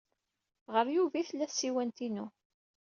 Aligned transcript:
Ɣer 0.73 0.85
Yuba 0.95 1.15
ay 1.17 1.25
tella 1.27 1.45
tsiwant-inu. 1.49 2.25